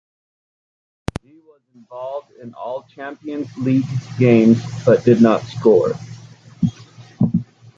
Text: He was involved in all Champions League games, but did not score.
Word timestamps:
He 1.21 1.37
was 1.45 1.61
involved 1.75 2.31
in 2.41 2.55
all 2.55 2.87
Champions 2.95 3.55
League 3.55 3.85
games, 4.17 4.59
but 4.83 5.03
did 5.05 5.21
not 5.21 5.43
score. 5.43 5.91